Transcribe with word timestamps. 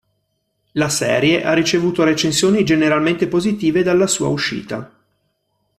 La 0.71 0.89
serie 0.89 1.43
ha 1.43 1.53
ricevuto 1.53 2.03
recensioni 2.03 2.63
generalmente 2.65 3.27
positive 3.27 3.83
dalla 3.83 4.07
sua 4.07 4.29
uscita. 4.29 4.91